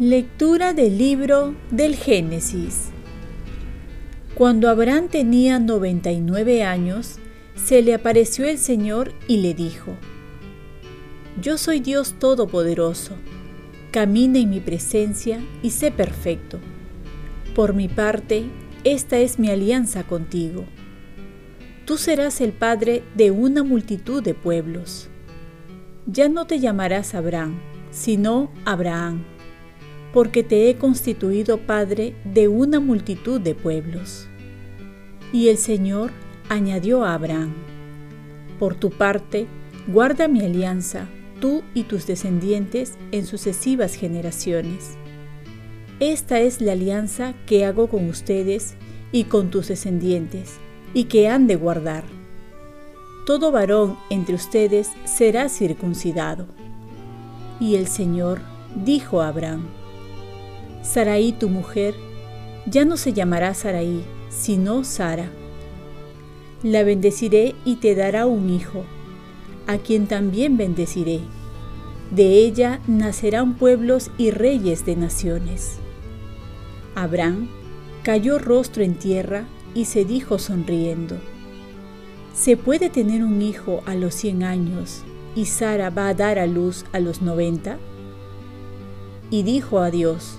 Lectura 0.00 0.72
del 0.72 0.98
libro 0.98 1.54
del 1.70 1.94
Génesis. 1.94 2.88
Cuando 4.34 4.68
Abraham 4.68 5.06
tenía 5.06 5.60
99 5.60 6.64
años, 6.64 7.20
se 7.54 7.80
le 7.80 7.94
apareció 7.94 8.44
el 8.44 8.58
Señor 8.58 9.12
y 9.28 9.36
le 9.36 9.54
dijo, 9.54 9.92
Yo 11.40 11.58
soy 11.58 11.78
Dios 11.78 12.16
Todopoderoso, 12.18 13.12
camina 13.94 14.40
en 14.40 14.50
mi 14.50 14.58
presencia 14.58 15.38
y 15.62 15.70
sé 15.70 15.92
perfecto. 15.92 16.58
Por 17.54 17.74
mi 17.74 17.86
parte, 17.86 18.42
esta 18.82 19.18
es 19.18 19.38
mi 19.38 19.50
alianza 19.50 20.02
contigo. 20.02 20.64
Tú 21.84 21.96
serás 21.96 22.40
el 22.40 22.50
padre 22.50 23.04
de 23.14 23.30
una 23.30 23.62
multitud 23.62 24.20
de 24.20 24.34
pueblos. 24.34 25.10
Ya 26.08 26.28
no 26.28 26.44
te 26.44 26.58
llamarás 26.58 27.14
Abraham, 27.14 27.60
sino 27.92 28.50
Abraham 28.64 29.22
porque 30.12 30.42
te 30.42 30.68
he 30.68 30.76
constituido 30.76 31.58
padre 31.58 32.16
de 32.24 32.48
una 32.48 32.80
multitud 32.80 33.40
de 33.40 33.54
pueblos. 33.54 34.28
Y 35.32 35.50
el 35.50 35.58
Señor 35.58 36.10
añadió 36.48 37.04
a 37.04 37.14
Abraham, 37.14 37.52
por 38.58 38.74
tu 38.74 38.90
parte, 38.90 39.46
guarda 39.86 40.26
mi 40.26 40.40
alianza, 40.40 41.08
tú 41.40 41.62
y 41.74 41.84
tus 41.84 42.06
descendientes 42.06 42.94
en 43.12 43.26
sucesivas 43.26 43.94
generaciones. 43.94 44.96
Esta 46.00 46.40
es 46.40 46.60
la 46.60 46.72
alianza 46.72 47.34
que 47.46 47.64
hago 47.64 47.88
con 47.88 48.08
ustedes 48.08 48.74
y 49.12 49.24
con 49.24 49.50
tus 49.50 49.68
descendientes, 49.68 50.58
y 50.92 51.04
que 51.04 51.28
han 51.28 51.46
de 51.46 51.56
guardar. 51.56 52.04
Todo 53.26 53.52
varón 53.52 53.96
entre 54.10 54.34
ustedes 54.34 54.90
será 55.04 55.48
circuncidado. 55.48 56.46
Y 57.60 57.76
el 57.76 57.86
Señor 57.86 58.40
dijo 58.84 59.22
a 59.22 59.28
Abraham, 59.28 59.68
Saraí 60.82 61.32
tu 61.32 61.48
mujer 61.48 61.94
ya 62.66 62.84
no 62.84 62.96
se 62.96 63.12
llamará 63.12 63.54
Saraí, 63.54 64.04
sino 64.30 64.84
Sara. 64.84 65.30
La 66.62 66.82
bendeciré 66.82 67.54
y 67.64 67.76
te 67.76 67.94
dará 67.94 68.26
un 68.26 68.50
hijo, 68.50 68.84
a 69.66 69.78
quien 69.78 70.06
también 70.06 70.56
bendeciré. 70.56 71.20
De 72.10 72.38
ella 72.38 72.80
nacerán 72.86 73.54
pueblos 73.54 74.10
y 74.18 74.30
reyes 74.30 74.84
de 74.86 74.96
naciones. 74.96 75.78
Abraham 76.94 77.48
cayó 78.02 78.38
rostro 78.38 78.82
en 78.82 78.94
tierra 78.94 79.44
y 79.74 79.86
se 79.86 80.04
dijo 80.04 80.38
sonriendo, 80.38 81.16
¿se 82.34 82.56
puede 82.56 82.90
tener 82.90 83.24
un 83.24 83.42
hijo 83.42 83.82
a 83.86 83.94
los 83.94 84.14
cien 84.14 84.42
años 84.42 85.02
y 85.34 85.46
Sara 85.46 85.90
va 85.90 86.08
a 86.08 86.14
dar 86.14 86.38
a 86.38 86.46
luz 86.46 86.84
a 86.92 87.00
los 87.00 87.22
noventa? 87.22 87.78
Y 89.30 89.42
dijo 89.42 89.80
a 89.80 89.90
Dios, 89.90 90.38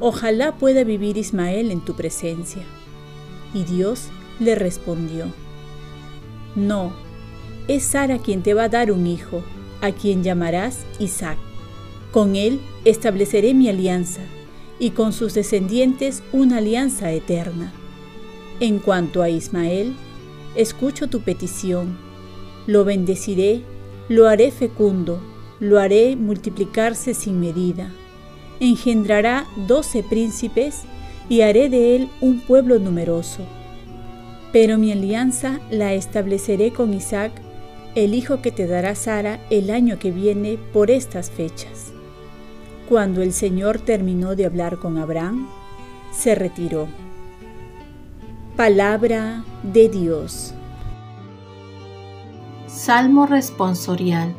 Ojalá 0.00 0.58
pueda 0.58 0.82
vivir 0.82 1.16
Ismael 1.16 1.70
en 1.70 1.80
tu 1.80 1.94
presencia. 1.94 2.62
Y 3.54 3.62
Dios 3.62 4.08
le 4.40 4.56
respondió, 4.56 5.26
No, 6.56 6.92
es 7.68 7.84
Sara 7.84 8.18
quien 8.18 8.42
te 8.42 8.54
va 8.54 8.64
a 8.64 8.68
dar 8.68 8.92
un 8.92 9.06
hijo, 9.06 9.42
a 9.80 9.92
quien 9.92 10.22
llamarás 10.22 10.84
Isaac. 10.98 11.38
Con 12.12 12.36
él 12.36 12.60
estableceré 12.84 13.54
mi 13.54 13.68
alianza, 13.68 14.20
y 14.78 14.90
con 14.90 15.12
sus 15.12 15.34
descendientes 15.34 16.22
una 16.32 16.58
alianza 16.58 17.12
eterna. 17.12 17.72
En 18.60 18.78
cuanto 18.78 19.22
a 19.22 19.28
Ismael, 19.28 19.94
escucho 20.56 21.08
tu 21.08 21.20
petición, 21.20 21.96
lo 22.66 22.84
bendeciré, 22.84 23.62
lo 24.08 24.28
haré 24.28 24.50
fecundo, 24.50 25.20
lo 25.60 25.78
haré 25.78 26.16
multiplicarse 26.16 27.14
sin 27.14 27.40
medida 27.40 27.92
engendrará 28.60 29.46
doce 29.66 30.02
príncipes 30.02 30.82
y 31.28 31.40
haré 31.40 31.68
de 31.68 31.96
él 31.96 32.08
un 32.20 32.40
pueblo 32.40 32.78
numeroso. 32.78 33.42
Pero 34.52 34.78
mi 34.78 34.92
alianza 34.92 35.60
la 35.70 35.94
estableceré 35.94 36.72
con 36.72 36.94
Isaac, 36.94 37.32
el 37.94 38.14
hijo 38.14 38.42
que 38.42 38.50
te 38.50 38.66
dará 38.66 38.94
Sara 38.94 39.40
el 39.50 39.70
año 39.70 39.98
que 39.98 40.10
viene 40.10 40.58
por 40.72 40.90
estas 40.90 41.30
fechas. 41.30 41.92
Cuando 42.88 43.22
el 43.22 43.32
Señor 43.32 43.78
terminó 43.78 44.34
de 44.34 44.46
hablar 44.46 44.78
con 44.78 44.98
Abraham, 44.98 45.48
se 46.12 46.34
retiró. 46.34 46.88
Palabra 48.56 49.44
de 49.62 49.88
Dios. 49.88 50.54
Salmo 52.66 53.26
responsorial. 53.26 54.34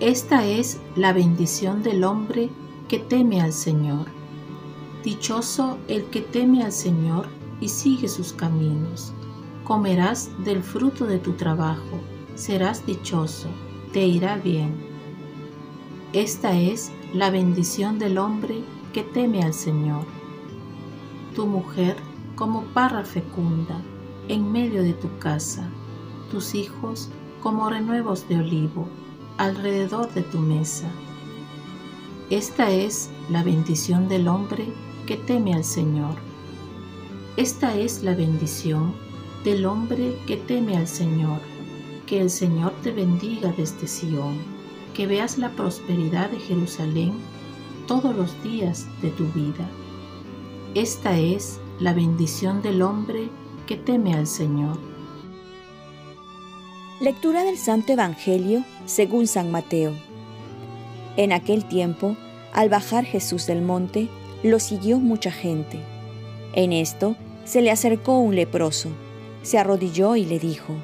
Esta 0.00 0.46
es 0.46 0.80
la 0.96 1.12
bendición 1.12 1.82
del 1.82 2.04
hombre 2.04 2.50
que 2.88 2.98
teme 2.98 3.40
al 3.40 3.52
Señor. 3.52 4.06
Dichoso 5.04 5.78
el 5.88 6.04
que 6.06 6.22
teme 6.22 6.64
al 6.64 6.72
Señor 6.72 7.26
y 7.60 7.68
sigue 7.68 8.08
sus 8.08 8.32
caminos. 8.32 9.12
Comerás 9.64 10.30
del 10.44 10.62
fruto 10.62 11.06
de 11.06 11.18
tu 11.18 11.32
trabajo, 11.32 12.00
serás 12.36 12.84
dichoso, 12.86 13.48
te 13.92 14.06
irá 14.06 14.36
bien. 14.36 14.76
Esta 16.12 16.58
es 16.58 16.92
la 17.12 17.30
bendición 17.30 17.98
del 17.98 18.18
hombre 18.18 18.62
que 18.92 19.02
teme 19.02 19.42
al 19.42 19.54
Señor. 19.54 20.04
Tu 21.34 21.46
mujer 21.46 21.96
como 22.34 22.62
parra 22.74 23.04
fecunda 23.04 23.80
en 24.28 24.52
medio 24.52 24.82
de 24.82 24.92
tu 24.92 25.08
casa, 25.18 25.68
tus 26.30 26.54
hijos 26.54 27.08
como 27.42 27.70
renuevos 27.70 28.28
de 28.28 28.38
olivo 28.38 28.86
alrededor 29.38 30.12
de 30.12 30.22
tu 30.22 30.38
mesa. 30.38 30.88
Esta 32.30 32.70
es 32.70 33.10
la 33.30 33.42
bendición 33.42 34.08
del 34.08 34.28
hombre 34.28 34.68
que 35.06 35.16
teme 35.16 35.54
al 35.54 35.64
Señor. 35.64 36.14
Esta 37.36 37.76
es 37.76 38.02
la 38.02 38.14
bendición 38.14 38.94
del 39.44 39.64
hombre 39.64 40.18
que 40.26 40.36
teme 40.36 40.76
al 40.76 40.88
Señor. 40.88 41.55
Que 42.06 42.20
el 42.20 42.30
Señor 42.30 42.72
te 42.82 42.92
bendiga 42.92 43.52
desde 43.56 43.88
Sión, 43.88 44.38
que 44.94 45.08
veas 45.08 45.38
la 45.38 45.50
prosperidad 45.50 46.30
de 46.30 46.38
Jerusalén 46.38 47.14
todos 47.88 48.14
los 48.14 48.42
días 48.44 48.86
de 49.02 49.10
tu 49.10 49.26
vida. 49.32 49.68
Esta 50.74 51.18
es 51.18 51.58
la 51.80 51.92
bendición 51.92 52.62
del 52.62 52.82
hombre 52.82 53.28
que 53.66 53.76
teme 53.76 54.14
al 54.14 54.28
Señor. 54.28 54.78
Lectura 57.00 57.42
del 57.42 57.58
Santo 57.58 57.92
Evangelio 57.92 58.64
según 58.86 59.26
San 59.26 59.50
Mateo. 59.50 59.92
En 61.16 61.32
aquel 61.32 61.66
tiempo, 61.66 62.16
al 62.52 62.68
bajar 62.68 63.04
Jesús 63.04 63.46
del 63.46 63.62
monte, 63.62 64.08
lo 64.42 64.60
siguió 64.60 64.98
mucha 64.98 65.32
gente. 65.32 65.80
En 66.52 66.72
esto 66.72 67.16
se 67.44 67.62
le 67.62 67.70
acercó 67.70 68.18
un 68.18 68.36
leproso, 68.36 68.90
se 69.42 69.58
arrodilló 69.58 70.16
y 70.16 70.24
le 70.24 70.38
dijo, 70.38 70.74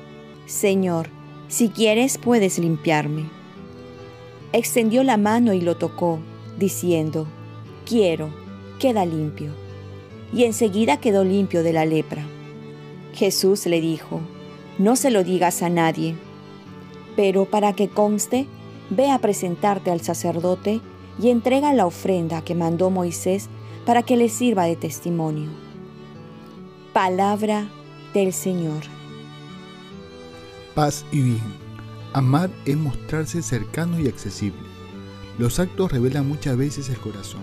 Señor, 0.46 1.08
si 1.48 1.68
quieres 1.68 2.18
puedes 2.18 2.58
limpiarme. 2.58 3.30
Extendió 4.52 5.02
la 5.02 5.16
mano 5.16 5.52
y 5.52 5.60
lo 5.60 5.76
tocó, 5.76 6.18
diciendo, 6.58 7.26
Quiero, 7.86 8.30
queda 8.78 9.04
limpio. 9.04 9.52
Y 10.32 10.44
enseguida 10.44 10.98
quedó 10.98 11.24
limpio 11.24 11.62
de 11.62 11.72
la 11.72 11.84
lepra. 11.84 12.24
Jesús 13.14 13.66
le 13.66 13.80
dijo, 13.80 14.20
No 14.78 14.96
se 14.96 15.10
lo 15.10 15.24
digas 15.24 15.62
a 15.62 15.68
nadie, 15.68 16.16
pero 17.16 17.44
para 17.44 17.72
que 17.74 17.88
conste, 17.88 18.46
ve 18.90 19.10
a 19.10 19.18
presentarte 19.18 19.90
al 19.90 20.00
sacerdote 20.00 20.80
y 21.20 21.28
entrega 21.28 21.72
la 21.72 21.86
ofrenda 21.86 22.42
que 22.42 22.54
mandó 22.54 22.90
Moisés 22.90 23.48
para 23.84 24.02
que 24.02 24.16
le 24.16 24.28
sirva 24.28 24.64
de 24.64 24.76
testimonio. 24.76 25.50
Palabra 26.92 27.68
del 28.14 28.32
Señor. 28.32 29.01
Paz 30.74 31.04
y 31.12 31.20
bien. 31.20 31.42
Amar 32.14 32.50
es 32.64 32.78
mostrarse 32.78 33.42
cercano 33.42 34.00
y 34.00 34.08
accesible. 34.08 34.62
Los 35.38 35.58
actos 35.58 35.92
revelan 35.92 36.26
muchas 36.26 36.56
veces 36.56 36.88
el 36.88 36.96
corazón, 36.96 37.42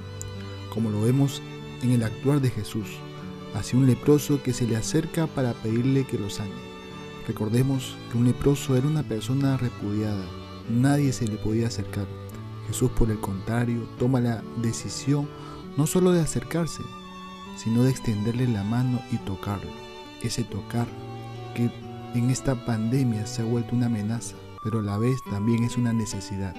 como 0.74 0.90
lo 0.90 1.02
vemos 1.02 1.40
en 1.84 1.92
el 1.92 2.02
actuar 2.02 2.42
de 2.42 2.50
Jesús, 2.50 2.88
hacia 3.54 3.78
un 3.78 3.86
leproso 3.86 4.42
que 4.42 4.52
se 4.52 4.66
le 4.66 4.78
acerca 4.78 5.28
para 5.28 5.54
pedirle 5.54 6.06
que 6.06 6.18
lo 6.18 6.32
sane. 6.32 6.50
Recordemos 7.28 7.96
que 8.12 8.18
un 8.18 8.26
leproso 8.26 8.76
era 8.76 8.88
una 8.88 9.04
persona 9.04 9.58
repudiada, 9.58 10.26
nadie 10.68 11.14
se 11.14 11.28
le 11.28 11.38
podía 11.38 11.68
acercar. 11.68 12.08
Jesús, 12.68 12.90
por 12.92 13.12
el 13.12 13.20
contrario, 13.20 13.88
toma 14.00 14.22
la 14.22 14.44
decisión 14.60 15.30
no 15.78 15.86
solo 15.86 16.14
de 16.14 16.22
acercarse, 16.22 16.82
sino 17.58 17.84
de 17.84 17.92
extenderle 17.92 18.48
la 18.48 18.64
mano 18.64 19.02
y 19.12 19.18
tocarlo. 19.18 19.70
Ese 20.24 20.44
tocar 20.44 20.88
que 21.56 21.72
en 22.16 22.30
esta 22.30 22.56
pandemia 22.66 23.26
se 23.28 23.42
ha 23.42 23.46
vuelto 23.46 23.76
una 23.76 23.86
amenaza, 23.86 24.36
pero 24.64 24.80
a 24.80 24.84
la 24.84 24.98
vez 24.98 25.18
también 25.30 25.64
es 25.64 25.78
una 25.78 25.94
necesidad. 25.94 26.56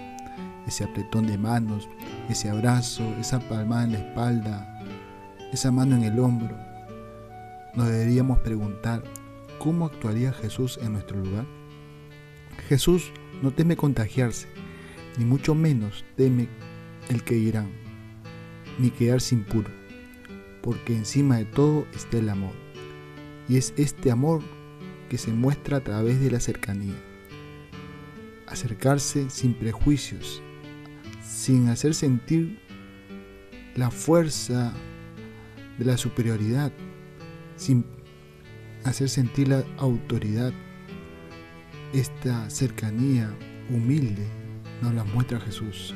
Ese 0.67 0.85
apretón 0.85 1.27
de 1.27 1.39
manos, 1.39 1.89
ese 2.29 2.51
abrazo, 2.51 3.03
esa 3.19 3.41
palmada 3.41 3.85
en 3.85 3.93
la 3.93 3.99
espalda, 3.99 4.81
esa 5.53 5.73
mano 5.73 5.97
en 5.97 6.05
el 6.05 6.19
hombro, 6.19 6.57
nos 7.75 7.89
deberíamos 7.89 8.39
preguntar, 8.39 9.03
¿cómo 9.59 9.87
actuaría 9.87 10.33
Jesús 10.33 10.79
en 10.83 10.93
nuestro 10.93 11.19
lugar? 11.19 11.47
Jesús 12.69 13.11
no 13.43 13.51
teme 13.51 13.77
contagiarse, 13.77 14.47
ni 15.19 15.25
mucho 15.25 15.55
menos 15.55 16.05
teme 16.17 16.49
el 17.09 17.25
que 17.25 17.37
irán, 17.37 17.71
ni 18.79 18.91
quedarse 18.91 19.35
impuro, 19.35 19.71
porque 20.63 20.95
encima 20.95 21.39
de 21.39 21.47
todo 21.47 21.87
está 21.93 22.19
el 22.19 22.29
amor. 22.29 22.53
Y 23.49 23.57
es 23.57 23.75
este 23.77 24.13
amor 24.13 24.43
que 25.11 25.19
se 25.19 25.33
muestra 25.33 25.79
a 25.79 25.81
través 25.81 26.21
de 26.21 26.31
la 26.31 26.39
cercanía. 26.39 26.95
Acercarse 28.47 29.29
sin 29.29 29.55
prejuicios, 29.55 30.41
sin 31.21 31.69
hacer 31.69 31.95
sentir 31.95 32.61
la 33.75 33.91
fuerza 33.91 34.73
de 35.79 35.85
la 35.85 35.97
superioridad, 35.97 36.73
sin 37.57 37.85
hacer 38.85 39.09
sentir 39.09 39.49
la 39.49 39.65
autoridad. 39.79 40.53
Esta 41.93 42.49
cercanía 42.49 43.37
humilde 43.69 44.27
nos 44.81 44.95
la 44.95 45.03
muestra 45.03 45.41
Jesús. 45.41 45.93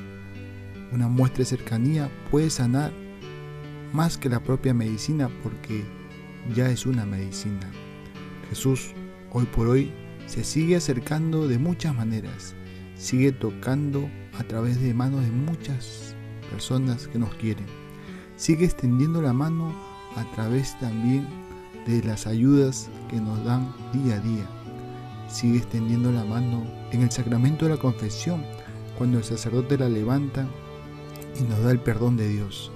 Una 0.93 1.07
muestra 1.07 1.39
de 1.39 1.45
cercanía 1.45 2.11
puede 2.33 2.51
sanar 2.51 2.93
más 3.93 4.19
que 4.19 4.29
la 4.29 4.41
propia 4.41 4.75
medicina 4.75 5.31
porque 5.45 5.85
ya 6.53 6.69
es 6.69 6.85
una 6.85 7.07
medicina. 7.07 7.71
Jesús 8.49 8.93
hoy 9.37 9.47
por 9.47 9.67
hoy 9.67 9.93
se 10.27 10.45
sigue 10.45 10.77
acercando 10.77 11.49
de 11.49 11.59
muchas 11.59 11.93
maneras, 11.93 12.55
sigue 12.95 13.33
tocando 13.33 14.09
a 14.39 14.45
través 14.45 14.81
de 14.81 14.95
manos 14.95 15.23
de 15.23 15.31
muchas 15.33 16.15
personas 16.51 17.09
que 17.09 17.19
nos 17.19 17.35
quieren, 17.35 17.67
sigue 18.37 18.65
extendiendo 18.65 19.21
la 19.21 19.33
mano 19.33 19.75
a 20.15 20.25
través 20.37 20.79
también 20.79 21.27
de 21.85 22.01
las 22.05 22.29
ayudas 22.29 22.89
que 23.11 23.17
nos 23.17 23.45
dan 23.45 23.75
día 23.93 24.15
a 24.15 24.21
día, 24.21 24.49
sigue 25.29 25.59
extendiendo 25.59 26.13
la 26.13 26.25
mano 26.25 26.65
en 26.93 27.03
el 27.03 27.11
sacramento 27.11 27.65
de 27.65 27.73
la 27.73 27.81
confesión, 27.81 28.45
cuando 28.97 29.19
el 29.19 29.25
sacerdote 29.25 29.77
la 29.77 29.89
levanta 29.89 30.47
y 31.41 31.43
nos 31.43 31.61
da 31.65 31.73
el 31.73 31.81
perdón 31.81 32.17
de 32.17 32.29
Dios, 32.29 32.71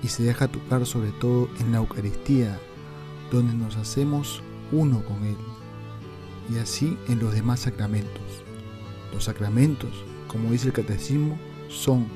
y 0.00 0.06
se 0.06 0.22
deja 0.22 0.46
tocar 0.46 0.86
sobre 0.86 1.10
todo 1.10 1.48
en 1.58 1.72
la 1.72 1.78
Eucaristía, 1.78 2.60
donde 3.32 3.54
nos 3.54 3.76
hacemos 3.76 4.44
uno 4.70 5.04
con 5.04 5.24
Él, 5.24 5.36
y 6.52 6.58
así 6.58 6.96
en 7.08 7.18
los 7.18 7.32
demás 7.34 7.60
sacramentos. 7.60 8.22
Los 9.12 9.24
sacramentos, 9.24 9.90
como 10.28 10.50
dice 10.50 10.68
el 10.68 10.72
catecismo, 10.72 11.38
son 11.68 12.06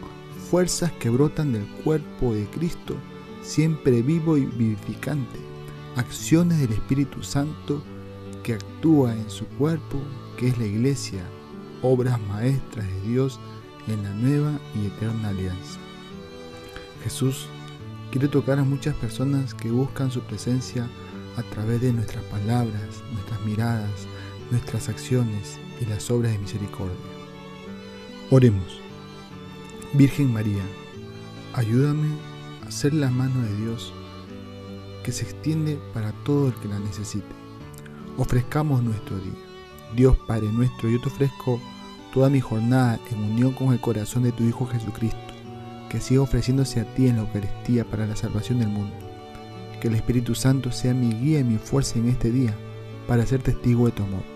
fuerzas 0.51 0.93
que 0.93 1.11
brotan 1.11 1.53
del 1.53 1.67
cuerpo 1.85 2.35
de 2.35 2.47
Cristo, 2.47 2.97
siempre 3.43 4.03
vivo 4.03 4.37
y 4.37 4.47
vivificante, 4.47 5.39
acciones 5.97 6.59
del 6.61 6.73
Espíritu 6.73 7.23
Santo 7.23 7.83
que 8.43 8.55
actúa 8.55 9.15
en 9.15 9.29
su 9.29 9.47
cuerpo, 9.47 9.99
que 10.37 10.49
es 10.49 10.59
la 10.59 10.67
iglesia, 10.67 11.23
obras 11.83 12.21
maestras 12.21 12.87
de 12.87 13.01
Dios 13.09 13.41
en 13.89 14.03
la 14.03 14.11
nueva 14.11 14.59
y 14.75 14.87
eterna 14.87 15.29
alianza. 15.29 15.81
Jesús 17.03 17.49
quiere 18.11 18.29
tocar 18.29 18.59
a 18.59 18.65
muchas 18.65 18.95
personas 18.97 19.55
que 19.55 19.71
buscan 19.71 20.11
su 20.11 20.21
presencia 20.21 20.89
a 21.37 21.43
través 21.43 21.81
de 21.81 21.93
nuestras 21.93 22.25
palabras, 22.25 23.03
nuestras 23.13 23.41
miradas, 23.43 24.07
nuestras 24.51 24.89
acciones 24.89 25.59
y 25.81 25.87
las 25.87 26.11
obras 26.11 26.33
de 26.33 26.39
misericordia. 26.39 26.97
Oremos. 28.31 28.81
Virgen 29.93 30.33
María, 30.33 30.63
ayúdame 31.53 32.09
a 32.67 32.71
ser 32.71 32.93
la 32.93 33.11
mano 33.11 33.41
de 33.43 33.57
Dios 33.57 33.93
que 35.03 35.13
se 35.13 35.25
extiende 35.25 35.79
para 35.95 36.13
todo 36.25 36.49
el 36.49 36.55
que 36.55 36.69
la 36.69 36.81
necesite. 36.81 37.27
Ofrezcamos 38.19 38.83
nuestro 38.83 39.17
día. 39.19 39.39
Dios 39.95 40.17
Padre 40.27 40.51
nuestro, 40.51 40.89
yo 40.89 41.01
te 41.01 41.09
ofrezco 41.09 41.61
toda 42.13 42.29
mi 42.29 42.41
jornada 42.41 42.99
en 43.11 43.19
unión 43.19 43.53
con 43.53 43.73
el 43.73 43.81
corazón 43.81 44.25
de 44.25 44.33
tu 44.33 44.43
Hijo 44.43 44.67
Jesucristo, 44.67 45.19
que 45.89 46.01
siga 46.01 46.23
ofreciéndose 46.23 46.81
a 46.81 46.95
ti 46.95 47.07
en 47.07 47.17
la 47.17 47.23
Eucaristía 47.23 47.85
para 47.85 48.07
la 48.07 48.17
salvación 48.17 48.59
del 48.59 48.69
mundo. 48.69 48.97
Que 49.81 49.89
el 49.89 49.95
Espíritu 49.95 50.35
Santo 50.35 50.73
sea 50.73 50.93
mi 50.93 51.13
guía 51.15 51.41
y 51.41 51.45
mi 51.45 51.59
fuerza 51.59 51.99
en 51.99 52.09
este 52.09 52.33
día 52.33 52.55
para 53.07 53.25
ser 53.25 53.43
testigo 53.43 53.87
de 53.87 53.93
tu 53.93 54.03
amor. 54.03 54.36